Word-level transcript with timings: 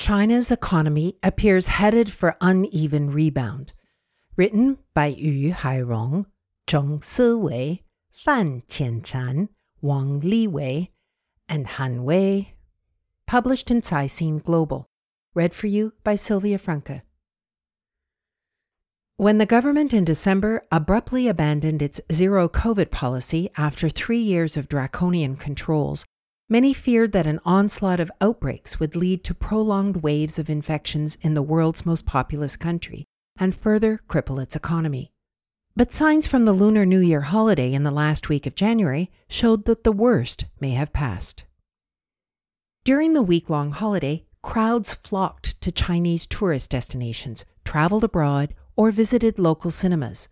China's 0.00 0.50
economy 0.50 1.18
appears 1.22 1.66
headed 1.66 2.10
for 2.10 2.34
uneven 2.40 3.10
rebound. 3.10 3.74
Written 4.34 4.78
by 4.94 5.08
Yu 5.08 5.52
Hairong, 5.52 6.24
Cheng 6.66 7.00
Siwei, 7.00 7.82
Fan 8.10 8.62
Qianchan, 8.66 9.50
Wang 9.82 10.22
Liwei, 10.22 10.88
and 11.50 11.66
Han 11.66 12.02
Wei. 12.02 12.54
Published 13.26 13.70
in 13.70 13.82
Caixin 13.82 14.42
Global. 14.42 14.88
Read 15.34 15.52
for 15.52 15.66
you 15.66 15.92
by 16.02 16.14
Sylvia 16.14 16.56
Franke. 16.56 17.02
When 19.18 19.36
the 19.36 19.44
government 19.44 19.92
in 19.92 20.04
December 20.04 20.64
abruptly 20.72 21.28
abandoned 21.28 21.82
its 21.82 22.00
zero 22.10 22.48
COVID 22.48 22.90
policy 22.90 23.50
after 23.58 23.90
three 23.90 24.22
years 24.22 24.56
of 24.56 24.66
draconian 24.66 25.36
controls, 25.36 26.06
Many 26.52 26.74
feared 26.74 27.12
that 27.12 27.28
an 27.28 27.38
onslaught 27.44 28.00
of 28.00 28.10
outbreaks 28.20 28.80
would 28.80 28.96
lead 28.96 29.22
to 29.22 29.34
prolonged 29.34 29.98
waves 29.98 30.36
of 30.36 30.50
infections 30.50 31.16
in 31.20 31.34
the 31.34 31.42
world's 31.42 31.86
most 31.86 32.06
populous 32.06 32.56
country 32.56 33.06
and 33.38 33.54
further 33.54 34.00
cripple 34.08 34.42
its 34.42 34.56
economy. 34.56 35.12
But 35.76 35.92
signs 35.92 36.26
from 36.26 36.46
the 36.46 36.52
Lunar 36.52 36.84
New 36.84 36.98
Year 36.98 37.20
holiday 37.20 37.72
in 37.72 37.84
the 37.84 37.92
last 37.92 38.28
week 38.28 38.48
of 38.48 38.56
January 38.56 39.12
showed 39.28 39.64
that 39.66 39.84
the 39.84 39.92
worst 39.92 40.46
may 40.58 40.72
have 40.72 40.92
passed. 40.92 41.44
During 42.82 43.12
the 43.12 43.22
week 43.22 43.48
long 43.48 43.70
holiday, 43.70 44.24
crowds 44.42 44.94
flocked 44.94 45.60
to 45.60 45.70
Chinese 45.70 46.26
tourist 46.26 46.70
destinations, 46.70 47.44
traveled 47.64 48.02
abroad, 48.02 48.56
or 48.74 48.90
visited 48.90 49.38
local 49.38 49.70
cinemas. 49.70 50.28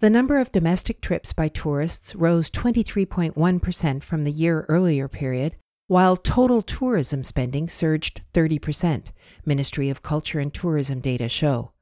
The 0.00 0.08
number 0.08 0.38
of 0.38 0.50
domestic 0.50 1.02
trips 1.02 1.34
by 1.34 1.48
tourists 1.48 2.14
rose 2.14 2.50
23.1% 2.50 4.02
from 4.02 4.24
the 4.24 4.32
year 4.32 4.64
earlier 4.66 5.08
period, 5.08 5.56
while 5.88 6.16
total 6.16 6.62
tourism 6.62 7.22
spending 7.22 7.68
surged 7.68 8.22
30%, 8.32 9.08
Ministry 9.44 9.90
of 9.90 10.02
Culture 10.02 10.40
and 10.40 10.54
Tourism 10.54 11.00
data 11.00 11.28
show. 11.28 11.72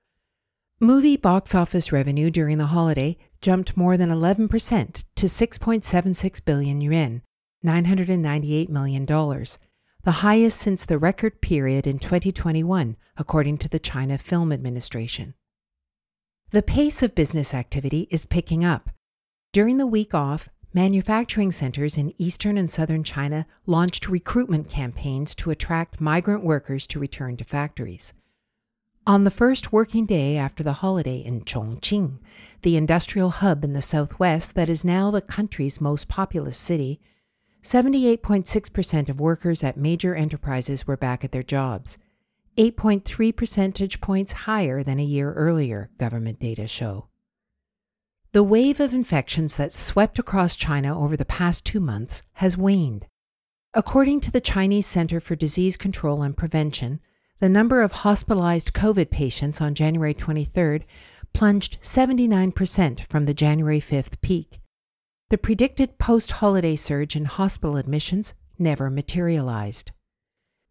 Movie 0.80 1.16
box 1.16 1.54
office 1.54 1.92
revenue 1.92 2.28
during 2.28 2.58
the 2.58 2.66
holiday 2.66 3.16
jumped 3.40 3.76
more 3.76 3.96
than 3.96 4.10
11% 4.10 5.04
to 5.14 5.26
6.76 5.26 6.44
billion 6.44 6.80
yuan, 6.80 7.22
$998 7.64 8.68
million, 8.68 9.06
the 9.06 10.10
highest 10.10 10.58
since 10.58 10.84
the 10.84 10.98
record 10.98 11.40
period 11.40 11.86
in 11.86 12.00
2021, 12.00 12.96
according 13.16 13.58
to 13.58 13.68
the 13.68 13.78
China 13.78 14.18
Film 14.18 14.50
Administration. 14.50 15.34
The 16.50 16.62
pace 16.62 17.02
of 17.02 17.14
business 17.14 17.52
activity 17.52 18.08
is 18.10 18.24
picking 18.24 18.64
up. 18.64 18.88
During 19.52 19.76
the 19.76 19.86
week 19.86 20.14
off, 20.14 20.48
manufacturing 20.72 21.52
centers 21.52 21.98
in 21.98 22.14
eastern 22.16 22.56
and 22.56 22.70
southern 22.70 23.04
China 23.04 23.46
launched 23.66 24.08
recruitment 24.08 24.70
campaigns 24.70 25.34
to 25.34 25.50
attract 25.50 26.00
migrant 26.00 26.42
workers 26.42 26.86
to 26.86 26.98
return 26.98 27.36
to 27.36 27.44
factories. 27.44 28.14
On 29.06 29.24
the 29.24 29.30
first 29.30 29.74
working 29.74 30.06
day 30.06 30.38
after 30.38 30.62
the 30.62 30.74
holiday 30.74 31.18
in 31.18 31.42
Chongqing, 31.42 32.18
the 32.62 32.78
industrial 32.78 33.28
hub 33.28 33.62
in 33.62 33.74
the 33.74 33.82
southwest 33.82 34.54
that 34.54 34.70
is 34.70 34.86
now 34.86 35.10
the 35.10 35.20
country's 35.20 35.82
most 35.82 36.08
populous 36.08 36.56
city, 36.56 36.98
78.6% 37.62 39.10
of 39.10 39.20
workers 39.20 39.62
at 39.62 39.76
major 39.76 40.14
enterprises 40.14 40.86
were 40.86 40.96
back 40.96 41.24
at 41.24 41.32
their 41.32 41.42
jobs. 41.42 41.98
8.3 42.58 43.36
percentage 43.36 44.00
points 44.00 44.32
higher 44.32 44.82
than 44.82 44.98
a 44.98 45.04
year 45.04 45.32
earlier, 45.34 45.90
government 45.96 46.40
data 46.40 46.66
show. 46.66 47.06
The 48.32 48.42
wave 48.42 48.80
of 48.80 48.92
infections 48.92 49.56
that 49.56 49.72
swept 49.72 50.18
across 50.18 50.56
China 50.56 51.00
over 51.00 51.16
the 51.16 51.24
past 51.24 51.64
two 51.64 51.78
months 51.78 52.24
has 52.34 52.56
waned. 52.56 53.06
According 53.74 54.20
to 54.20 54.32
the 54.32 54.40
Chinese 54.40 54.88
Center 54.88 55.20
for 55.20 55.36
Disease 55.36 55.76
Control 55.76 56.20
and 56.22 56.36
Prevention, 56.36 56.98
the 57.38 57.48
number 57.48 57.80
of 57.80 57.92
hospitalized 57.92 58.72
COVID 58.72 59.08
patients 59.08 59.60
on 59.60 59.76
January 59.76 60.12
23rd 60.12 60.82
plunged 61.32 61.80
79% 61.80 63.06
from 63.08 63.26
the 63.26 63.34
January 63.34 63.80
5th 63.80 64.20
peak. 64.20 64.58
The 65.30 65.38
predicted 65.38 65.96
post 65.98 66.32
holiday 66.32 66.74
surge 66.74 67.14
in 67.14 67.26
hospital 67.26 67.76
admissions 67.76 68.34
never 68.58 68.90
materialized. 68.90 69.92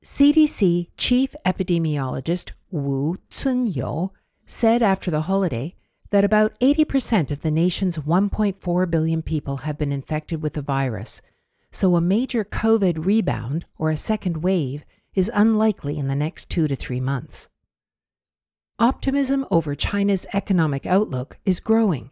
CDC 0.08 0.88
Chief 0.98 1.36
Epidemiologist 1.46 2.52
Wu 2.72 3.18
Zunyou 3.30 4.12
said 4.48 4.82
after 4.82 5.12
the 5.12 5.24
holiday 5.24 5.76
that 6.12 6.24
about 6.24 6.58
80% 6.60 7.30
of 7.30 7.42
the 7.42 7.52
nation's 7.52 7.98
1.4 8.00 8.90
billion 8.90 9.22
people 9.22 9.58
have 9.58 9.78
been 9.78 9.92
infected 9.92 10.42
with 10.42 10.54
the 10.54 10.62
virus, 10.62 11.22
so 11.72 11.96
a 11.96 12.02
major 12.02 12.46
COVID 12.46 13.06
rebound 13.06 13.66
or 13.78 13.92
a 13.92 13.98
second 13.98 14.38
wave 14.38 14.86
is 15.14 15.30
unlikely 15.36 16.00
in 16.00 16.08
the 16.08 16.16
next 16.16 16.50
two 16.50 16.70
to 16.70 16.76
three 16.76 17.02
months. 17.02 17.50
Optimism 18.80 19.46
over 19.52 19.76
China's 19.76 20.26
economic 20.34 20.86
outlook 20.86 21.38
is 21.46 21.60
growing. 21.60 22.12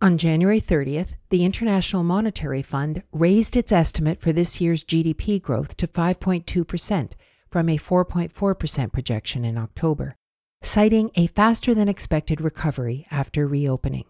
On 0.00 0.18
January 0.18 0.60
30th, 0.60 1.14
the 1.30 1.44
International 1.44 2.02
Monetary 2.02 2.62
Fund 2.62 3.02
raised 3.12 3.56
its 3.56 3.72
estimate 3.72 4.20
for 4.20 4.32
this 4.32 4.60
year's 4.60 4.84
GDP 4.84 5.40
growth 5.40 5.76
to 5.78 5.86
5.2% 5.86 7.12
from 7.50 7.68
a 7.68 7.78
4.4% 7.78 8.92
projection 8.92 9.44
in 9.44 9.56
October, 9.56 10.16
citing 10.62 11.10
a 11.14 11.28
faster 11.28 11.74
than 11.74 11.88
expected 11.88 12.40
recovery 12.40 13.06
after 13.10 13.46
reopening. 13.46 14.04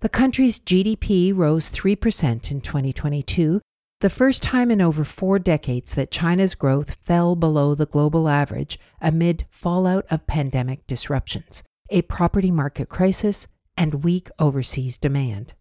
The 0.00 0.08
country's 0.08 0.60
GDP 0.60 1.36
rose 1.36 1.68
3% 1.68 2.50
in 2.50 2.60
2022, 2.60 3.60
the 4.00 4.08
first 4.08 4.44
time 4.44 4.70
in 4.70 4.80
over 4.80 5.02
four 5.02 5.40
decades 5.40 5.94
that 5.94 6.12
China's 6.12 6.54
growth 6.54 6.96
fell 7.02 7.34
below 7.34 7.74
the 7.74 7.84
global 7.84 8.28
average 8.28 8.78
amid 9.00 9.44
fallout 9.50 10.06
of 10.08 10.28
pandemic 10.28 10.86
disruptions, 10.86 11.64
a 11.90 12.02
property 12.02 12.52
market 12.52 12.88
crisis, 12.88 13.48
and 13.78 14.04
weak 14.04 14.28
overseas 14.38 14.98
demand. 14.98 15.54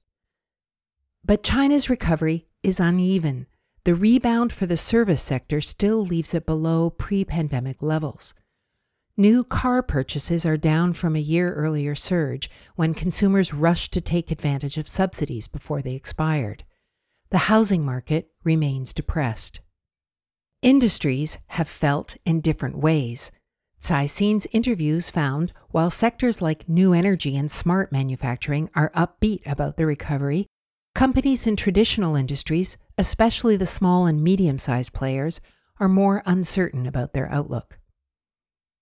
But 1.23 1.43
China's 1.43 1.89
recovery 1.89 2.47
is 2.63 2.79
uneven. 2.79 3.45
The 3.85 3.95
rebound 3.95 4.51
for 4.51 4.65
the 4.65 4.75
service 4.75 5.21
sector 5.21 5.61
still 5.61 6.03
leaves 6.05 6.33
it 6.33 6.45
below 6.45 6.89
pre 6.89 7.23
pandemic 7.23 7.81
levels. 7.81 8.33
New 9.15 9.43
car 9.43 9.81
purchases 9.81 10.45
are 10.45 10.57
down 10.57 10.93
from 10.93 11.15
a 11.15 11.19
year 11.19 11.53
earlier 11.53 11.95
surge 11.95 12.49
when 12.75 12.93
consumers 12.93 13.53
rushed 13.53 13.93
to 13.93 14.01
take 14.01 14.29
advantage 14.29 14.77
of 14.77 14.87
subsidies 14.87 15.47
before 15.47 15.81
they 15.81 15.93
expired. 15.93 16.63
The 17.29 17.49
housing 17.49 17.85
market 17.85 18.29
remains 18.43 18.93
depressed. 18.93 19.59
Industries 20.61 21.39
have 21.47 21.67
felt 21.67 22.17
in 22.25 22.41
different 22.41 22.77
ways. 22.77 23.31
Caixin's 23.81 24.47
interviews 24.51 25.09
found 25.09 25.53
while 25.71 25.89
sectors 25.89 26.41
like 26.41 26.67
new 26.67 26.93
energy 26.93 27.37
and 27.37 27.49
smart 27.49 27.91
manufacturing 27.91 28.69
are 28.75 28.91
upbeat 28.91 29.45
about 29.45 29.77
the 29.77 29.85
recovery, 29.85 30.47
companies 30.93 31.47
in 31.47 31.55
traditional 31.55 32.15
industries, 32.15 32.77
especially 32.97 33.55
the 33.55 33.65
small 33.65 34.05
and 34.05 34.23
medium 34.23 34.59
sized 34.59 34.93
players, 34.93 35.39
are 35.79 35.87
more 35.87 36.23
uncertain 36.25 36.85
about 36.85 37.13
their 37.13 37.31
outlook. 37.31 37.79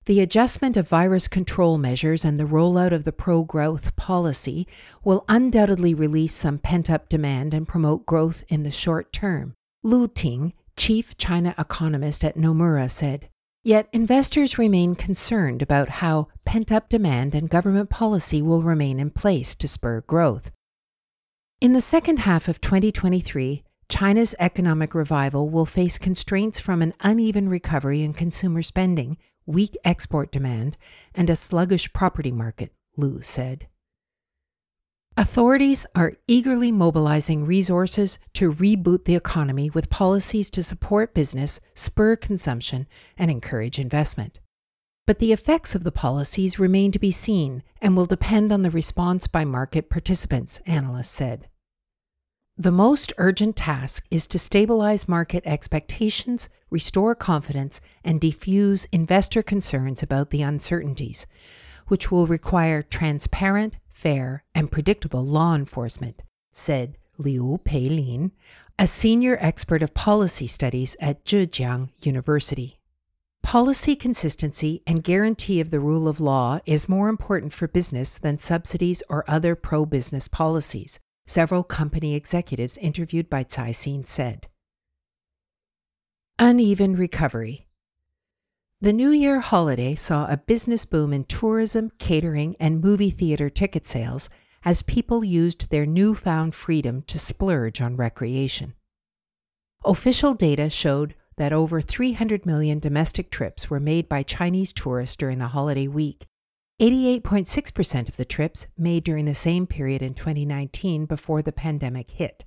The 0.06 0.22
adjustment 0.22 0.78
of 0.78 0.88
virus 0.88 1.28
control 1.28 1.78
measures 1.80 2.24
and 2.24 2.40
the 2.40 2.46
rollout 2.46 2.94
of 2.94 3.06
the 3.06 3.12
pro 3.12 3.44
growth 3.44 3.96
policy 3.96 4.68
will 5.04 5.26
undoubtedly 5.28 5.94
release 5.96 6.34
some 6.34 6.60
pent 6.60 6.90
up 6.90 7.10
demand 7.10 7.54
and 7.54 7.68
promote 7.68 8.06
growth 8.06 8.44
in 8.48 8.64
the 8.64 8.72
short 8.72 9.12
term, 9.12 9.56
Lu 9.84 10.08
Ting, 10.08 10.54
chief 10.78 11.18
China 11.18 11.56
economist 11.58 12.24
at 12.24 12.38
Nomura, 12.38 12.90
said. 12.90 13.30
Yet 13.66 13.90
investors 13.92 14.60
remain 14.60 14.94
concerned 14.94 15.64
about 15.64 15.90
how 15.90 16.28
pent 16.46 16.72
up 16.72 16.88
demand 16.88 17.34
and 17.34 17.50
government 17.50 17.90
policy 17.90 18.40
will 18.40 18.62
remain 18.62 19.00
in 19.00 19.10
place 19.10 19.56
to 19.56 19.68
spur 19.68 20.02
growth. 20.02 20.52
In 21.60 21.74
the 21.74 21.82
second 21.82 22.20
half 22.20 22.48
of 22.48 22.62
2023, 22.62 23.64
China's 23.90 24.36
economic 24.38 24.94
revival 24.94 25.50
will 25.50 25.66
face 25.66 25.98
constraints 25.98 26.60
from 26.60 26.84
an 26.84 26.94
uneven 27.00 27.50
recovery 27.50 28.04
in 28.04 28.14
consumer 28.14 28.62
spending, 28.62 29.18
weak 29.48 29.76
export 29.84 30.32
demand, 30.32 30.78
and 31.16 31.28
a 31.28 31.36
sluggish 31.36 31.92
property 31.92 32.32
market, 32.32 32.72
Lu 32.98 33.24
said. 33.24 33.66
Authorities 35.18 35.86
are 35.96 36.18
eagerly 36.28 36.74
mobilizing 36.74 37.46
resources 37.46 38.20
to 38.34 38.52
reboot 38.52 39.06
the 39.06 39.16
economy 39.16 39.70
with 39.70 39.90
policies 39.90 40.50
to 40.50 40.62
support 40.62 41.14
business, 41.14 41.62
spur 41.74 42.18
consumption, 42.18 42.86
and 43.18 43.32
encourage 43.32 43.80
investment. 43.80 44.42
But 45.08 45.20
the 45.20 45.32
effects 45.32 45.74
of 45.74 45.86
the 45.86 45.92
policies 45.92 46.60
remain 46.60 46.92
to 46.92 47.00
be 47.00 47.12
seen 47.12 47.64
and 47.82 47.96
will 47.96 48.06
depend 48.06 48.52
on 48.52 48.64
the 48.64 48.70
response 48.70 49.26
by 49.26 49.46
market 49.46 49.90
participants, 49.90 50.60
analysts 50.66 51.12
said. 51.12 51.48
The 52.58 52.72
most 52.72 53.14
urgent 53.18 53.56
task 53.56 54.06
is 54.12 54.28
to 54.28 54.40
stabilize 54.40 55.08
market 55.08 55.44
expectations, 55.46 56.50
restore 56.70 57.16
confidence, 57.16 57.80
and 58.04 58.20
defuse 58.20 58.86
investor 58.92 59.44
concerns 59.44 60.04
about 60.04 60.32
the 60.32 60.42
uncertainties, 60.42 61.26
which 61.88 62.12
will 62.12 62.28
require 62.28 62.82
transparent, 62.82 63.76
fair, 63.96 64.44
and 64.54 64.72
predictable 64.72 65.26
law 65.26 65.56
enforcement, 65.56 66.22
said 66.52 66.98
Liu 67.18 67.60
Peilin, 67.64 68.32
a 68.78 68.86
senior 68.86 69.38
expert 69.40 69.82
of 69.82 69.94
policy 69.94 70.48
studies 70.48 70.98
at 71.00 71.24
Zhejiang 71.24 71.90
University. 72.02 72.78
Policy 73.42 73.96
consistency 73.96 74.84
and 74.86 75.04
guarantee 75.04 75.62
of 75.62 75.72
the 75.72 75.80
rule 75.80 76.10
of 76.10 76.20
law 76.20 76.60
is 76.66 76.90
more 76.90 77.08
important 77.08 77.54
for 77.54 77.68
business 77.68 78.18
than 78.18 78.38
subsidies 78.38 79.02
or 79.08 79.24
other 79.30 79.56
pro 79.56 79.86
business 79.86 80.28
policies, 80.28 81.00
several 81.26 81.64
company 81.64 82.16
executives 82.16 82.78
interviewed 82.80 83.30
by 83.30 83.46
Caixin 83.46 84.06
said. 84.06 84.48
Uneven 86.38 86.98
recovery. 86.98 87.65
The 88.82 88.92
New 88.92 89.12
Year 89.12 89.40
holiday 89.40 89.96
saw 89.96 90.28
a 90.28 90.36
business 90.36 90.86
boom 90.86 91.14
in 91.14 91.24
tourism, 91.24 91.94
catering, 91.98 92.58
and 92.60 92.82
movie 92.82 93.10
theater 93.10 93.50
ticket 93.50 93.88
sales 93.88 94.30
as 94.66 94.82
people 94.82 95.24
used 95.24 95.70
their 95.70 95.86
newfound 95.86 96.54
freedom 96.54 97.02
to 97.04 97.18
splurge 97.18 97.80
on 97.80 97.96
recreation. 97.96 98.74
Official 99.86 100.34
data 100.34 100.70
showed 100.70 101.16
that 101.38 101.54
over 101.54 101.80
300 101.80 102.46
million 102.46 102.80
domestic 102.80 103.32
trips 103.32 103.70
were 103.70 103.80
made 103.80 104.10
by 104.10 104.24
Chinese 104.24 104.74
tourists 104.74 105.16
during 105.16 105.40
the 105.40 105.48
holiday 105.48 105.88
week. 105.88 106.28
88.6% 106.82 108.10
of 108.10 108.18
the 108.18 108.26
trips 108.26 108.68
made 108.78 109.06
during 109.06 109.24
the 109.24 109.34
same 109.34 109.66
period 109.66 110.02
in 110.02 110.14
2019 110.14 111.06
before 111.06 111.42
the 111.42 111.54
pandemic 111.54 112.12
hit. 112.12 112.44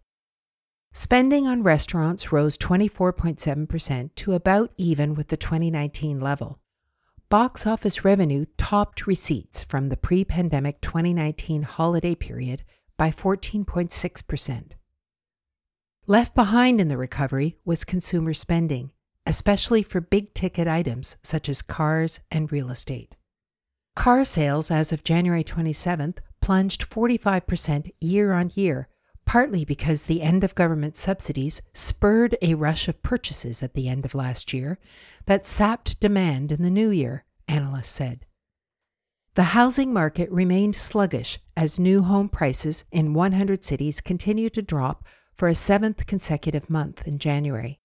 Spending 1.00 1.46
on 1.46 1.62
restaurants 1.62 2.32
rose 2.32 2.58
24.7% 2.58 4.10
to 4.16 4.32
about 4.32 4.72
even 4.76 5.14
with 5.14 5.28
the 5.28 5.36
2019 5.36 6.18
level. 6.18 6.58
Box 7.28 7.68
office 7.68 8.04
revenue 8.04 8.46
topped 8.56 9.06
receipts 9.06 9.62
from 9.62 9.90
the 9.90 9.96
pre 9.96 10.24
pandemic 10.24 10.80
2019 10.80 11.62
holiday 11.62 12.16
period 12.16 12.64
by 12.96 13.12
14.6%. 13.12 14.72
Left 16.08 16.34
behind 16.34 16.80
in 16.80 16.88
the 16.88 16.96
recovery 16.96 17.56
was 17.64 17.84
consumer 17.84 18.34
spending, 18.34 18.90
especially 19.24 19.84
for 19.84 20.00
big 20.00 20.34
ticket 20.34 20.66
items 20.66 21.16
such 21.22 21.48
as 21.48 21.62
cars 21.62 22.18
and 22.28 22.50
real 22.50 22.72
estate. 22.72 23.14
Car 23.94 24.24
sales 24.24 24.68
as 24.68 24.90
of 24.92 25.04
January 25.04 25.44
27th 25.44 26.16
plunged 26.40 26.90
45% 26.90 27.92
year 28.00 28.32
on 28.32 28.50
year, 28.56 28.88
partly 29.28 29.62
because 29.62 30.06
the 30.06 30.22
end 30.22 30.42
of 30.42 30.54
government 30.54 30.96
subsidies 30.96 31.60
spurred 31.75 32.34
a 32.40 32.54
rush 32.54 32.88
of 32.88 33.02
purchases 33.02 33.62
at 33.62 33.75
the 33.75 33.86
end 33.86 34.06
of 34.06 34.14
last 34.14 34.54
year 34.54 34.78
that 35.26 35.44
sapped 35.44 36.00
demand 36.00 36.50
in 36.50 36.62
the 36.62 36.70
new 36.70 36.88
year, 36.88 37.26
analysts 37.46 37.90
said. 37.90 38.25
The 39.34 39.52
housing 39.52 39.92
market 39.92 40.30
remained 40.30 40.76
sluggish 40.76 41.38
as 41.54 41.78
new 41.78 42.04
home 42.04 42.30
prices 42.30 42.86
in 42.90 43.12
100 43.12 43.62
cities 43.66 44.00
continued 44.00 44.54
to 44.54 44.62
drop 44.62 45.04
for 45.36 45.46
a 45.46 45.54
seventh 45.54 46.06
consecutive 46.06 46.70
month 46.70 47.06
in 47.06 47.19
January. 47.19 47.81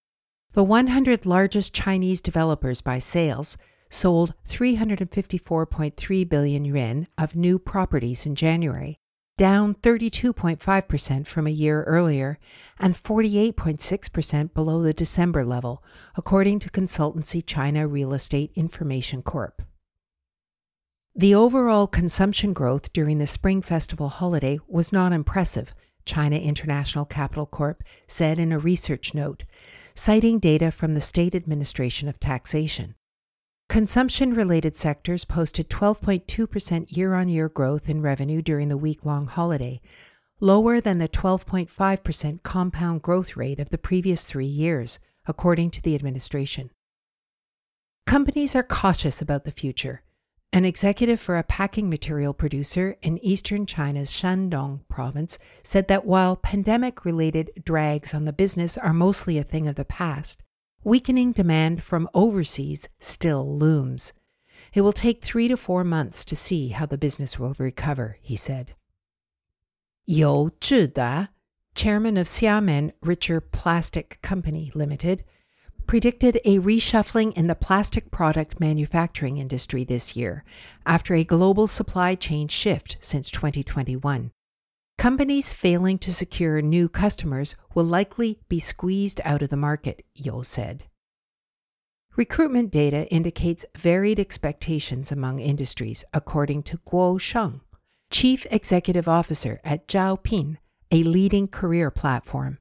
The 0.53 0.63
100 0.63 1.25
largest 1.25 1.73
Chinese 1.73 2.21
developers 2.21 2.79
by 2.79 2.99
sales 2.99 3.57
sold 3.89 4.33
354.3 4.47 6.29
billion 6.29 6.63
yuan 6.63 7.07
of 7.17 7.35
new 7.35 7.59
properties 7.59 8.25
in 8.25 8.35
January, 8.35 9.01
down 9.37 9.75
32.5% 9.75 11.27
from 11.27 11.47
a 11.47 11.51
year 11.51 11.83
earlier 11.83 12.39
and 12.79 12.95
48.6% 12.95 14.53
below 14.53 14.81
the 14.81 14.93
December 14.93 15.43
level, 15.43 15.83
according 16.15 16.59
to 16.59 16.69
consultancy 16.69 17.43
China 17.45 17.87
Real 17.87 18.13
Estate 18.13 18.51
Information 18.55 19.21
Corp. 19.21 19.61
The 21.15 21.35
overall 21.35 21.87
consumption 21.87 22.53
growth 22.53 22.91
during 22.91 23.19
the 23.19 23.27
Spring 23.27 23.61
Festival 23.61 24.09
holiday 24.09 24.59
was 24.67 24.91
not 24.91 25.13
impressive, 25.13 25.75
China 26.05 26.37
International 26.37 27.05
Capital 27.05 27.45
Corp 27.45 27.83
said 28.07 28.39
in 28.39 28.51
a 28.51 28.59
research 28.59 29.13
note, 29.13 29.43
citing 29.95 30.39
data 30.39 30.71
from 30.71 30.95
the 30.95 31.01
State 31.01 31.35
Administration 31.35 32.07
of 32.09 32.19
Taxation. 32.19 32.95
Consumption 33.73 34.35
related 34.35 34.77
sectors 34.77 35.25
posted 35.25 35.67
12.2% 35.67 36.95
year 36.95 37.15
on 37.15 37.27
year 37.27 37.49
growth 37.49 37.89
in 37.89 38.03
revenue 38.03 38.39
during 38.39 38.69
the 38.69 38.77
week 38.77 39.03
long 39.03 39.25
holiday, 39.25 39.81
lower 40.39 40.79
than 40.79 40.99
the 40.99 41.09
12.5% 41.09 42.43
compound 42.43 43.01
growth 43.01 43.35
rate 43.35 43.59
of 43.59 43.69
the 43.69 43.79
previous 43.79 44.27
three 44.27 44.45
years, 44.45 44.99
according 45.25 45.71
to 45.71 45.81
the 45.81 45.95
administration. 45.95 46.69
Companies 48.05 48.55
are 48.55 48.61
cautious 48.61 49.23
about 49.23 49.43
the 49.43 49.49
future. 49.49 50.03
An 50.51 50.65
executive 50.65 51.19
for 51.19 51.39
a 51.39 51.43
packing 51.43 51.89
material 51.89 52.35
producer 52.35 52.95
in 53.01 53.17
eastern 53.25 53.65
China's 53.65 54.11
Shandong 54.11 54.81
province 54.87 55.39
said 55.63 55.87
that 55.87 56.05
while 56.05 56.35
pandemic 56.35 57.05
related 57.05 57.49
drags 57.65 58.13
on 58.13 58.25
the 58.25 58.33
business 58.33 58.77
are 58.77 58.93
mostly 58.93 59.39
a 59.39 59.43
thing 59.43 59.67
of 59.67 59.77
the 59.77 59.83
past, 59.83 60.43
weakening 60.83 61.31
demand 61.31 61.83
from 61.83 62.09
overseas 62.13 62.89
still 62.99 63.57
looms. 63.57 64.13
It 64.73 64.81
will 64.81 64.93
take 64.93 65.21
three 65.21 65.47
to 65.47 65.57
four 65.57 65.83
months 65.83 66.25
to 66.25 66.35
see 66.35 66.69
how 66.69 66.85
the 66.85 66.97
business 66.97 67.37
will 67.37 67.55
recover, 67.57 68.17
he 68.21 68.35
said. 68.35 68.73
You 70.05 70.51
Zhida, 70.59 71.29
chairman 71.75 72.17
of 72.17 72.27
Xiamen 72.27 72.91
Richer 73.01 73.39
Plastic 73.39 74.19
Company 74.21 74.71
Limited, 74.75 75.23
predicted 75.85 76.39
a 76.45 76.59
reshuffling 76.59 77.33
in 77.33 77.47
the 77.47 77.55
plastic 77.55 78.09
product 78.11 78.59
manufacturing 78.59 79.37
industry 79.37 79.83
this 79.83 80.15
year 80.15 80.43
after 80.85 81.13
a 81.13 81.23
global 81.23 81.67
supply 81.67 82.15
chain 82.15 82.47
shift 82.47 82.97
since 82.99 83.29
2021. 83.29 84.31
Companies 85.03 85.53
failing 85.53 85.97
to 85.97 86.13
secure 86.13 86.61
new 86.61 86.87
customers 86.87 87.57
will 87.75 87.83
likely 87.83 88.39
be 88.47 88.61
squeezed 88.61 89.19
out 89.25 89.41
of 89.41 89.49
the 89.49 89.57
market, 89.57 90.05
You 90.15 90.45
said. 90.45 90.85
Recruitment 92.15 92.71
data 92.71 93.05
indicates 93.11 93.65
varied 93.77 94.17
expectations 94.17 95.11
among 95.11 95.39
industries, 95.39 96.05
according 96.13 96.63
to 96.63 96.77
Guo 96.87 97.19
Sheng, 97.19 97.59
Chief 98.11 98.47
Executive 98.49 99.09
Officer 99.09 99.59
at 99.65 99.89
Zhaopin, 99.89 100.55
a 100.89 101.03
leading 101.03 101.49
career 101.49 101.91
platform. 101.91 102.59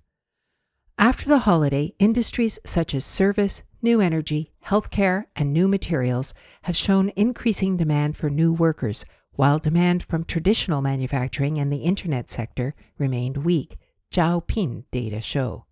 After 0.98 1.26
the 1.26 1.46
holiday, 1.46 1.94
industries 2.00 2.58
such 2.66 2.92
as 2.92 3.04
service, 3.04 3.62
new 3.82 4.00
energy, 4.00 4.52
healthcare, 4.66 5.26
and 5.36 5.52
new 5.52 5.68
materials 5.68 6.34
have 6.62 6.76
shown 6.76 7.12
increasing 7.14 7.76
demand 7.76 8.16
for 8.16 8.28
new 8.28 8.52
workers, 8.52 9.04
while 9.34 9.58
demand 9.58 10.02
from 10.02 10.24
traditional 10.24 10.82
manufacturing 10.82 11.58
and 11.58 11.72
the 11.72 11.78
internet 11.78 12.30
sector 12.30 12.74
remained 12.98 13.38
weak, 13.38 13.78
Zhaopin 14.12 14.84
data 14.90 15.20
show. 15.20 15.66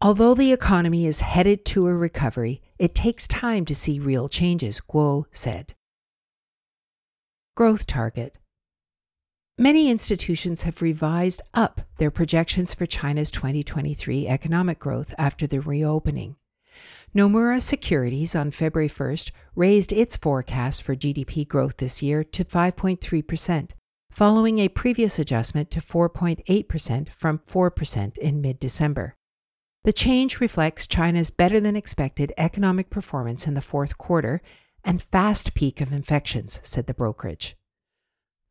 Although 0.00 0.34
the 0.34 0.52
economy 0.52 1.06
is 1.06 1.20
headed 1.20 1.64
to 1.66 1.86
a 1.86 1.94
recovery, 1.94 2.60
it 2.78 2.94
takes 2.94 3.28
time 3.28 3.64
to 3.66 3.74
see 3.74 4.00
real 4.00 4.28
changes, 4.28 4.80
Guo 4.80 5.26
said. 5.32 5.74
Growth 7.54 7.86
target 7.86 8.38
Many 9.58 9.90
institutions 9.90 10.62
have 10.62 10.82
revised 10.82 11.42
up 11.54 11.82
their 11.98 12.10
projections 12.10 12.74
for 12.74 12.86
China's 12.86 13.30
2023 13.30 14.26
economic 14.26 14.78
growth 14.78 15.14
after 15.18 15.46
the 15.46 15.60
reopening. 15.60 16.36
Nomura 17.14 17.60
Securities 17.60 18.34
on 18.34 18.50
February 18.50 18.88
1st 18.88 19.32
raised 19.54 19.92
its 19.92 20.16
forecast 20.16 20.82
for 20.82 20.96
GDP 20.96 21.46
growth 21.46 21.76
this 21.76 22.00
year 22.00 22.24
to 22.24 22.42
5.3%, 22.42 23.70
following 24.10 24.58
a 24.58 24.68
previous 24.68 25.18
adjustment 25.18 25.70
to 25.70 25.82
4.8% 25.82 27.08
from 27.10 27.40
4% 27.40 28.16
in 28.16 28.40
mid 28.40 28.58
December. 28.58 29.14
The 29.84 29.92
change 29.92 30.40
reflects 30.40 30.86
China's 30.86 31.30
better 31.30 31.60
than 31.60 31.76
expected 31.76 32.32
economic 32.38 32.88
performance 32.88 33.46
in 33.46 33.52
the 33.52 33.60
fourth 33.60 33.98
quarter 33.98 34.40
and 34.82 35.02
fast 35.02 35.52
peak 35.52 35.82
of 35.82 35.92
infections, 35.92 36.60
said 36.62 36.86
the 36.86 36.94
brokerage. 36.94 37.56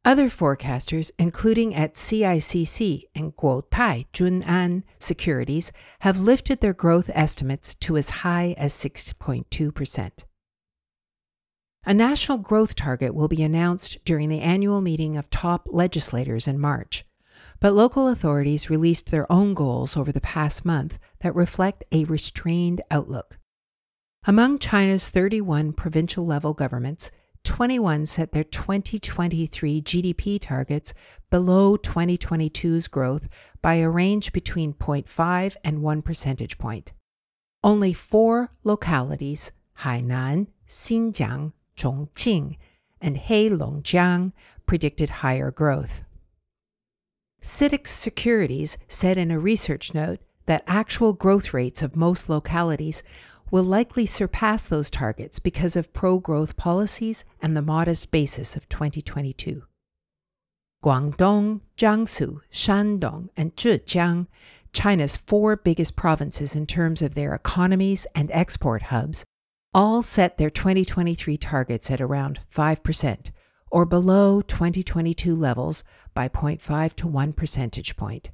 Other 0.03 0.29
forecasters, 0.29 1.11
including 1.19 1.75
at 1.75 1.93
CICC 1.93 3.03
and 3.13 3.35
Guotai 3.35 4.07
Junan 4.11 4.81
Securities, 4.97 5.71
have 5.99 6.19
lifted 6.19 6.59
their 6.59 6.73
growth 6.73 7.11
estimates 7.13 7.75
to 7.75 7.97
as 7.97 8.09
high 8.09 8.55
as 8.57 8.73
6.2%. 8.73 10.11
A 11.85 11.93
national 11.93 12.39
growth 12.39 12.75
target 12.75 13.13
will 13.13 13.27
be 13.27 13.43
announced 13.43 13.99
during 14.03 14.29
the 14.29 14.41
annual 14.41 14.81
meeting 14.81 15.17
of 15.17 15.29
top 15.29 15.67
legislators 15.69 16.47
in 16.47 16.59
March, 16.59 17.05
but 17.59 17.73
local 17.73 18.07
authorities 18.07 18.71
released 18.71 19.11
their 19.11 19.31
own 19.31 19.53
goals 19.53 19.95
over 19.95 20.11
the 20.11 20.21
past 20.21 20.65
month 20.65 20.97
that 21.19 21.35
reflect 21.35 21.83
a 21.91 22.05
restrained 22.05 22.81
outlook. 22.89 23.37
Among 24.25 24.57
China's 24.57 25.09
31 25.09 25.73
provincial 25.73 26.25
level 26.25 26.53
governments, 26.53 27.11
21 27.51 28.05
set 28.05 28.31
their 28.31 28.45
2023 28.45 29.81
GDP 29.81 30.39
targets 30.39 30.93
below 31.29 31.75
2022's 31.75 32.87
growth 32.87 33.27
by 33.61 33.73
a 33.73 33.89
range 33.89 34.31
between 34.31 34.73
0.5 34.73 35.57
and 35.61 35.81
1 35.81 36.01
percentage 36.01 36.57
point. 36.57 36.93
Only 37.61 37.91
four 37.91 38.51
localities, 38.63 39.51
Hainan, 39.79 40.47
Xinjiang, 40.65 41.51
Chongqing, 41.77 42.55
and 43.01 43.17
Heilongjiang, 43.17 44.31
predicted 44.65 45.09
higher 45.09 45.51
growth. 45.51 46.03
CITIC 47.43 47.85
Securities 47.85 48.77
said 48.87 49.17
in 49.17 49.29
a 49.29 49.37
research 49.37 49.93
note 49.93 50.19
that 50.45 50.63
actual 50.67 51.11
growth 51.11 51.53
rates 51.53 51.81
of 51.81 51.97
most 51.97 52.29
localities 52.29 53.03
will 53.51 53.63
likely 53.63 54.05
surpass 54.05 54.65
those 54.65 54.89
targets 54.89 55.37
because 55.37 55.75
of 55.75 55.93
pro 55.93 56.17
growth 56.17 56.55
policies 56.55 57.25
and 57.41 57.55
the 57.55 57.61
modest 57.61 58.09
basis 58.09 58.55
of 58.55 58.67
2022. 58.69 59.63
Guangdong, 60.83 61.61
Jiangsu, 61.77 62.39
Shandong, 62.51 63.29
and 63.37 63.55
Zhejiang, 63.55 64.25
China's 64.73 65.17
four 65.17 65.55
biggest 65.55 65.95
provinces 65.95 66.55
in 66.55 66.65
terms 66.65 67.01
of 67.01 67.13
their 67.13 67.35
economies 67.35 68.07
and 68.15 68.31
export 68.31 68.83
hubs, 68.83 69.25
all 69.73 70.01
set 70.01 70.37
their 70.37 70.49
2023 70.49 71.37
targets 71.37 71.91
at 71.91 72.01
around 72.01 72.39
5%, 72.53 73.31
or 73.69 73.85
below 73.85 74.41
2022 74.41 75.35
levels 75.35 75.83
by 76.13 76.27
0.5 76.27 76.95
to 76.95 77.07
1 77.07 77.33
percentage 77.33 77.95
point. 77.95 78.31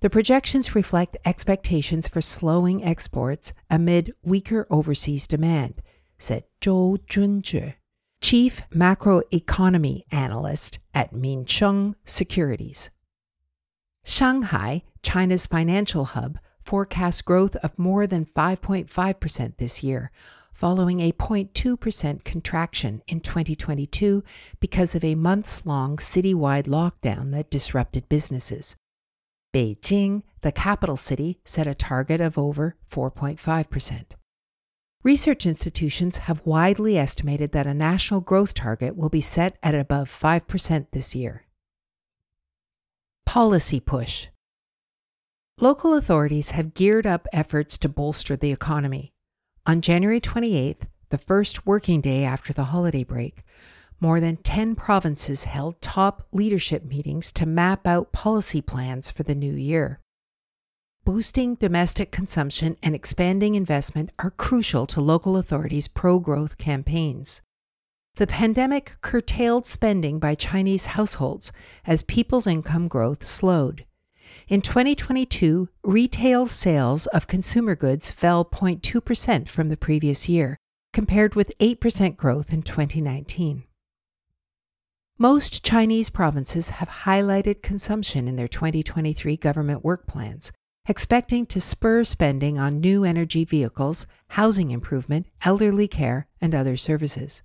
The 0.00 0.10
projections 0.10 0.74
reflect 0.74 1.16
expectations 1.24 2.08
for 2.08 2.20
slowing 2.20 2.84
exports 2.84 3.52
amid 3.70 4.12
weaker 4.22 4.66
overseas 4.70 5.26
demand, 5.26 5.80
said 6.18 6.44
Zhou 6.60 6.98
Junzhe, 7.06 7.74
chief 8.20 8.62
macroeconomy 8.74 10.02
analyst 10.10 10.78
at 10.94 11.12
Minsheng 11.14 11.94
Securities. 12.04 12.90
Shanghai, 14.04 14.82
China's 15.02 15.46
financial 15.46 16.04
hub, 16.04 16.38
forecasts 16.62 17.22
growth 17.22 17.56
of 17.56 17.78
more 17.78 18.06
than 18.06 18.24
5.5% 18.26 19.56
this 19.56 19.82
year, 19.82 20.10
following 20.52 21.00
a 21.00 21.12
0.2% 21.12 22.24
contraction 22.24 23.02
in 23.06 23.20
2022 23.20 24.22
because 24.60 24.94
of 24.94 25.02
a 25.02 25.14
months 25.14 25.66
long 25.66 25.96
citywide 25.96 26.66
lockdown 26.66 27.32
that 27.32 27.50
disrupted 27.50 28.08
businesses. 28.08 28.76
Beijing, 29.54 30.22
the 30.40 30.50
capital 30.50 30.96
city, 30.96 31.38
set 31.44 31.68
a 31.68 31.76
target 31.76 32.20
of 32.20 32.36
over 32.36 32.76
4.5%. 32.90 34.04
Research 35.04 35.46
institutions 35.46 36.16
have 36.16 36.44
widely 36.44 36.98
estimated 36.98 37.52
that 37.52 37.66
a 37.66 37.74
national 37.74 38.20
growth 38.20 38.54
target 38.54 38.96
will 38.96 39.10
be 39.10 39.20
set 39.20 39.56
at 39.62 39.74
above 39.74 40.10
5% 40.10 40.86
this 40.90 41.14
year. 41.14 41.46
Policy 43.24 43.78
push. 43.78 44.26
Local 45.60 45.94
authorities 45.94 46.50
have 46.50 46.74
geared 46.74 47.06
up 47.06 47.28
efforts 47.32 47.78
to 47.78 47.88
bolster 47.88 48.36
the 48.36 48.50
economy. 48.50 49.12
On 49.66 49.80
January 49.80 50.20
28th, 50.20 50.88
the 51.10 51.18
first 51.18 51.64
working 51.64 52.00
day 52.00 52.24
after 52.24 52.52
the 52.52 52.64
holiday 52.64 53.04
break, 53.04 53.44
more 54.00 54.20
than 54.20 54.36
10 54.36 54.74
provinces 54.74 55.44
held 55.44 55.80
top 55.80 56.26
leadership 56.32 56.84
meetings 56.84 57.32
to 57.32 57.46
map 57.46 57.86
out 57.86 58.12
policy 58.12 58.60
plans 58.60 59.10
for 59.10 59.22
the 59.22 59.34
new 59.34 59.54
year. 59.54 60.00
Boosting 61.04 61.54
domestic 61.56 62.10
consumption 62.10 62.76
and 62.82 62.94
expanding 62.94 63.54
investment 63.54 64.10
are 64.18 64.30
crucial 64.30 64.86
to 64.86 65.02
local 65.02 65.36
authorities' 65.36 65.88
pro 65.88 66.18
growth 66.18 66.56
campaigns. 66.56 67.42
The 68.16 68.26
pandemic 68.26 68.96
curtailed 69.02 69.66
spending 69.66 70.18
by 70.18 70.34
Chinese 70.34 70.86
households 70.86 71.52
as 71.84 72.02
people's 72.02 72.46
income 72.46 72.88
growth 72.88 73.26
slowed. 73.26 73.84
In 74.48 74.62
2022, 74.62 75.68
retail 75.82 76.46
sales 76.46 77.06
of 77.08 77.26
consumer 77.26 77.74
goods 77.74 78.10
fell 78.10 78.44
0.2% 78.44 79.48
from 79.48 79.68
the 79.68 79.76
previous 79.76 80.28
year, 80.28 80.56
compared 80.92 81.34
with 81.34 81.52
8% 81.58 82.16
growth 82.16 82.52
in 82.52 82.62
2019. 82.62 83.64
Most 85.18 85.64
Chinese 85.64 86.10
provinces 86.10 86.70
have 86.70 86.88
highlighted 86.88 87.62
consumption 87.62 88.26
in 88.26 88.34
their 88.34 88.48
2023 88.48 89.36
government 89.36 89.84
work 89.84 90.08
plans, 90.08 90.50
expecting 90.88 91.46
to 91.46 91.60
spur 91.60 92.02
spending 92.02 92.58
on 92.58 92.80
new 92.80 93.04
energy 93.04 93.44
vehicles, 93.44 94.08
housing 94.30 94.72
improvement, 94.72 95.26
elderly 95.42 95.86
care, 95.86 96.26
and 96.40 96.52
other 96.52 96.76
services. 96.76 97.42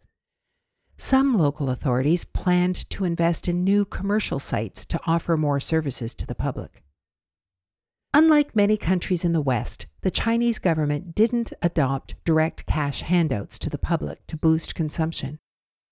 Some 0.98 1.38
local 1.38 1.70
authorities 1.70 2.26
planned 2.26 2.90
to 2.90 3.06
invest 3.06 3.48
in 3.48 3.64
new 3.64 3.86
commercial 3.86 4.40
sites 4.40 4.84
to 4.86 5.00
offer 5.06 5.38
more 5.38 5.60
services 5.60 6.16
to 6.16 6.26
the 6.26 6.34
public. 6.34 6.82
Unlike 8.16 8.56
many 8.56 8.78
countries 8.78 9.24
in 9.24 9.34
the 9.34 9.42
West, 9.42 9.86
the 10.02 10.10
Chinese 10.10 10.58
government 10.58 11.14
didn't 11.14 11.54
adopt 11.62 12.16
direct 12.26 12.66
cash 12.66 13.02
handouts 13.02 13.60
to 13.60 13.70
the 13.70 13.78
public 13.78 14.26
to 14.26 14.36
boost 14.36 14.74
consumption 14.74 15.38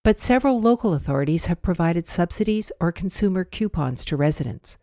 but 0.08 0.22
several 0.22 0.62
local 0.62 0.94
authorities 0.94 1.48
have 1.48 1.62
provided 1.62 2.08
subsidies 2.08 2.72
or 2.80 2.94
consumer 2.94 3.44
coupons 3.44 4.06
to 4.06 4.16
residents. 4.16 4.78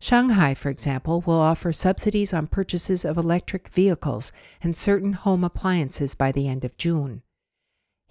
Shanghai, 0.00 0.54
for 0.54 0.70
example, 0.70 1.22
will 1.24 1.38
offer 1.38 1.72
subsidies 1.72 2.34
on 2.34 2.48
purchases 2.48 3.04
of 3.04 3.16
electric 3.16 3.68
vehicles 3.68 4.32
and 4.60 4.76
certain 4.76 5.12
home 5.12 5.44
appliances 5.44 6.16
by 6.16 6.32
the 6.32 6.48
end 6.48 6.64
of 6.64 6.76
June. 6.76 7.22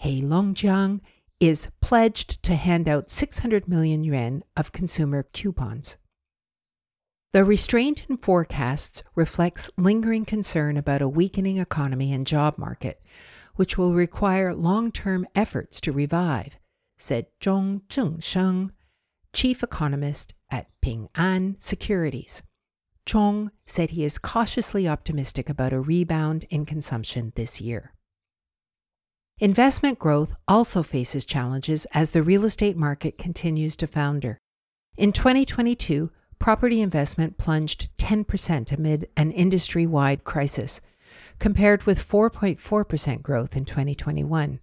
Heilongjiang 0.01 1.01
is 1.41 1.67
pledged 1.81 2.41
to 2.43 2.55
hand 2.55 2.87
out 2.87 3.09
600 3.09 3.67
million 3.67 4.05
yuan 4.05 4.41
of 4.55 4.71
consumer 4.71 5.23
coupons. 5.33 5.97
The 7.33 7.43
restraint 7.43 8.05
in 8.07 8.15
forecasts 8.15 9.03
reflects 9.13 9.69
lingering 9.75 10.23
concern 10.23 10.77
about 10.77 11.01
a 11.01 11.09
weakening 11.09 11.57
economy 11.57 12.13
and 12.13 12.25
job 12.25 12.57
market, 12.57 13.01
which 13.55 13.77
will 13.77 13.93
require 13.93 14.53
long 14.53 14.91
term 14.91 15.25
efforts 15.35 15.79
to 15.81 15.91
revive, 15.91 16.57
said 16.97 17.27
Zhong 17.41 17.81
Zhengsheng, 17.87 18.71
chief 19.33 19.63
economist 19.63 20.33
at 20.49 20.67
Ping 20.81 21.09
An 21.15 21.55
Securities. 21.59 22.41
Zhong 23.05 23.51
said 23.65 23.91
he 23.91 24.03
is 24.03 24.17
cautiously 24.17 24.87
optimistic 24.87 25.49
about 25.49 25.73
a 25.73 25.79
rebound 25.79 26.45
in 26.49 26.65
consumption 26.65 27.33
this 27.35 27.61
year. 27.61 27.93
Investment 29.39 29.99
growth 29.99 30.33
also 30.47 30.81
faces 30.81 31.25
challenges 31.25 31.85
as 31.93 32.11
the 32.11 32.23
real 32.23 32.45
estate 32.45 32.77
market 32.77 33.17
continues 33.17 33.75
to 33.75 33.85
founder. 33.85 34.37
In 34.97 35.11
2022, 35.11 36.09
property 36.39 36.79
investment 36.79 37.37
plunged 37.37 37.89
10% 37.97 38.71
amid 38.71 39.09
an 39.17 39.31
industry 39.31 39.85
wide 39.85 40.23
crisis, 40.23 40.79
compared 41.39 41.83
with 41.83 42.07
4.4% 42.07 43.21
growth 43.21 43.55
in 43.55 43.65
2021. 43.65 44.59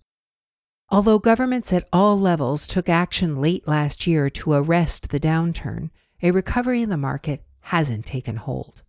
Although 0.91 1.19
governments 1.19 1.73
at 1.73 1.89
all 1.93 2.21
levels 2.21 2.67
took 2.67 2.89
action 2.89 3.41
late 3.41 3.67
last 3.67 4.07
year 4.07 4.29
to 4.31 4.53
arrest 4.53 5.09
the 5.09 5.21
downturn, 5.21 5.91
a 6.23 6.31
recovery 6.31 6.83
in 6.83 6.91
the 6.91 6.97
market 6.97 7.45
hasn't 7.61 8.07
taken 8.07 8.37
hold. 8.37 8.83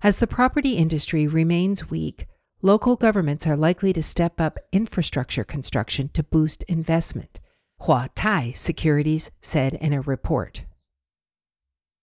As 0.00 0.18
the 0.18 0.26
property 0.26 0.76
industry 0.76 1.26
remains 1.26 1.90
weak, 1.90 2.26
local 2.62 2.96
governments 2.96 3.46
are 3.46 3.56
likely 3.56 3.92
to 3.92 4.02
step 4.02 4.40
up 4.40 4.58
infrastructure 4.72 5.44
construction 5.44 6.08
to 6.10 6.22
boost 6.22 6.62
investment, 6.64 7.40
Huatai 7.82 8.56
Securities 8.56 9.30
said 9.42 9.74
in 9.74 9.92
a 9.92 10.00
report. 10.00 10.62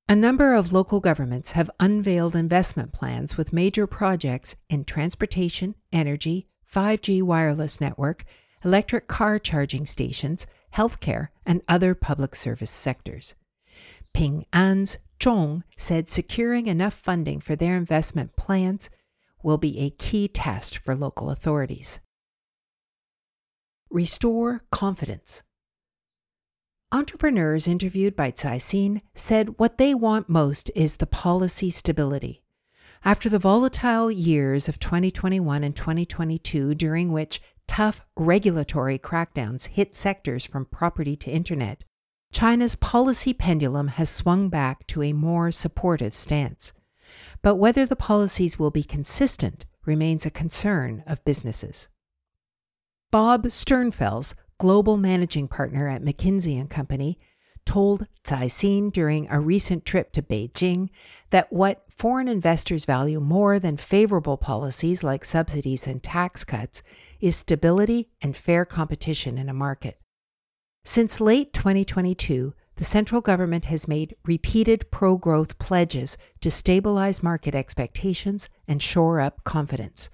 A 0.07 0.15
number 0.15 0.53
of 0.53 0.71
local 0.71 1.00
governments 1.00 1.51
have 1.51 1.71
unveiled 1.79 2.35
investment 2.35 2.93
plans 2.93 3.38
with 3.38 3.51
major 3.51 3.88
projects 3.88 4.55
in 4.69 4.85
transportation, 4.85 5.74
energy, 5.91 6.45
5G 6.71 7.24
wireless 7.24 7.81
network, 7.81 8.24
electric 8.63 9.07
car 9.07 9.39
charging 9.39 9.83
stations, 9.88 10.45
healthcare, 10.75 11.29
and 11.43 11.63
other 11.67 11.95
public 11.95 12.35
service 12.35 12.69
sectors. 12.69 13.33
Ping 14.13 14.45
An's 14.53 15.00
Zhong 15.19 15.63
said 15.75 16.12
securing 16.12 16.67
enough 16.67 16.93
funding 16.93 17.39
for 17.39 17.55
their 17.55 17.75
investment 17.75 18.35
plans 18.35 18.91
will 19.41 19.57
be 19.57 19.79
a 19.79 19.89
key 19.89 20.27
test 20.27 20.77
for 20.77 20.95
local 20.95 21.31
authorities. 21.31 22.00
Restore 23.89 24.65
confidence. 24.71 25.41
Entrepreneurs 26.96 27.68
interviewed 27.68 28.16
by 28.16 28.32
Caixin 28.32 29.02
said 29.14 29.60
what 29.60 29.78
they 29.78 29.94
want 29.94 30.30
most 30.30 30.72
is 30.75 30.96
the 30.96 31.06
policy 31.06 31.70
stability. 31.70 32.42
After 33.04 33.28
the 33.28 33.38
volatile 33.38 34.10
years 34.10 34.70
of 34.70 34.80
2021 34.80 35.62
and 35.62 35.75
2022, 35.75 36.74
during 36.74 37.12
which 37.12 37.42
tough 37.68 38.06
regulatory 38.16 38.98
crackdowns 38.98 39.68
hit 39.68 39.94
sectors 39.94 40.46
from 40.46 40.64
property 40.64 41.18
to 41.18 41.30
internet, 41.30 41.84
China's 42.32 42.75
policy 42.75 43.34
pendulum 43.34 43.90
has 43.90 44.10
swung 44.10 44.48
back 44.48 44.88
to 44.88 45.04
a 45.04 45.12
more 45.12 45.52
supportive 45.52 46.14
stance. 46.14 46.72
But 47.42 47.56
whether 47.56 47.86
the 47.86 47.98
policies 47.98 48.58
will 48.58 48.72
be 48.72 48.86
consistent 48.86 49.66
remains 49.86 50.25
a 50.25 50.32
concern 50.32 51.04
of 51.06 51.25
businesses. 51.25 51.90
Bob 53.12 53.48
Sternfels, 53.48 54.34
global 54.59 54.97
managing 54.97 55.47
partner 55.47 55.88
at 55.88 56.03
McKinsey 56.03 56.69
& 56.69 56.69
Company, 56.69 57.19
told 57.65 58.05
Caixin 58.24 58.91
during 58.91 59.27
a 59.29 59.39
recent 59.39 59.85
trip 59.85 60.12
to 60.12 60.21
Beijing 60.21 60.89
that 61.31 61.51
what 61.51 61.83
foreign 61.89 62.27
investors 62.27 62.85
value 62.85 63.19
more 63.19 63.59
than 63.59 63.77
favorable 63.77 64.38
policies 64.38 65.03
like 65.03 65.25
subsidies 65.25 65.88
and 65.88 66.01
tax 66.01 66.43
cuts 66.43 66.83
is 67.19 67.35
stability 67.35 68.09
and 68.21 68.38
fair 68.38 68.65
competition 68.65 69.38
in 69.38 69.50
a 69.50 69.53
market. 69.53 70.00
Since 70.83 71.19
late 71.19 71.51
2022, 71.53 72.53
the 72.75 72.83
central 72.83 73.21
government 73.21 73.65
has 73.65 73.88
made 73.88 74.15
repeated 74.25 74.91
pro 74.91 75.17
growth 75.17 75.57
pledges 75.57 76.17
to 76.41 76.51
stabilize 76.51 77.24
market 77.24 77.55
expectations 77.55 78.50
and 78.67 78.81
shore 78.81 79.19
up 79.19 79.43
confidence. 79.43 80.09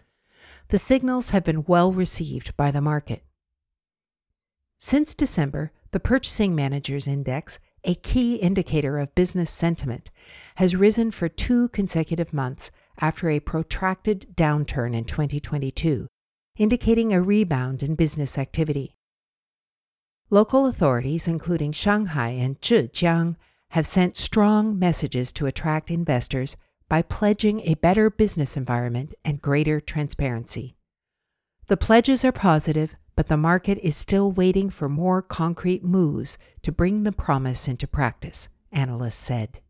The 0.70 0.80
signals 0.80 1.32
have 1.32 1.44
been 1.44 1.66
well 1.66 1.92
received 1.92 2.56
by 2.56 2.72
the 2.72 2.82
market. 2.82 3.24
Since 4.84 5.14
December, 5.14 5.72
the 5.92 6.00
Purchasing 6.00 6.56
Managers 6.56 7.08
Index, 7.08 7.60
a 7.84 7.94
key 7.94 8.38
indicator 8.38 8.98
of 8.98 9.14
business 9.14 9.52
sentiment, 9.52 10.10
has 10.56 10.76
risen 10.76 11.12
for 11.12 11.30
two 11.30 11.70
consecutive 11.70 12.34
months 12.34 12.72
after 13.00 13.30
a 13.30 13.40
protracted 13.40 14.36
downturn 14.36 14.96
in 14.96 15.06
2022, 15.06 16.08
indicating 16.58 17.14
a 17.14 17.22
rebound 17.22 17.84
in 17.84 17.94
business 17.94 18.40
activity. 18.40 18.96
Local 20.32 20.66
authorities, 20.66 21.28
including 21.28 21.74
Shanghai 21.74 22.30
and 22.30 22.60
Zhejiang, 22.60 23.36
have 23.70 23.86
sent 23.86 24.18
strong 24.18 24.80
messages 24.80 25.32
to 25.34 25.46
attract 25.46 25.92
investors 25.92 26.58
by 26.90 27.04
pledging 27.04 27.62
a 27.62 27.76
better 27.76 28.10
business 28.10 28.58
environment 28.58 29.14
and 29.24 29.44
greater 29.44 29.80
transparency. 29.80 30.76
The 31.68 31.78
pledges 31.78 32.26
are 32.26 32.32
positive, 32.32 32.96
but 33.22 33.28
the 33.28 33.38
market 33.38 33.78
is 33.84 33.96
still 33.96 34.32
waiting 34.32 34.68
for 34.68 34.90
more 34.90 35.22
concrete 35.22 35.84
moves 35.84 36.40
to 36.64 36.72
bring 36.72 37.04
the 37.04 37.12
promise 37.12 37.68
into 37.68 37.86
practice, 37.86 38.50
analysts 38.72 39.14
said. 39.14 39.61